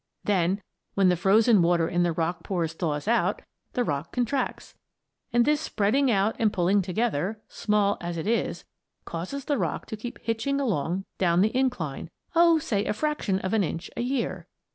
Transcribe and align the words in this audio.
Then 0.23 0.63
when 0.95 1.09
the 1.09 1.15
frozen 1.15 1.61
water 1.61 1.87
in 1.87 2.01
the 2.01 2.11
rock 2.11 2.41
pores 2.41 2.73
thaws 2.73 3.07
out, 3.07 3.43
the 3.73 3.83
rock 3.83 4.11
contracts, 4.11 4.73
and 5.31 5.45
this 5.45 5.61
spreading 5.61 6.09
out 6.09 6.35
and 6.39 6.51
pulling 6.51 6.81
together, 6.81 7.39
small 7.47 7.99
as 8.01 8.17
it 8.17 8.25
is, 8.25 8.65
causes 9.05 9.45
the 9.45 9.59
rock 9.59 9.85
to 9.85 9.95
keep 9.95 10.17
hitching 10.23 10.59
along 10.59 11.05
down 11.19 11.41
the 11.41 11.55
incline; 11.55 12.09
oh, 12.33 12.57
say 12.57 12.83
a 12.85 12.93
fraction 12.93 13.37
of 13.41 13.53
an 13.53 13.63
inch 13.63 13.91
a 13.95 14.01
year. 14.01 14.47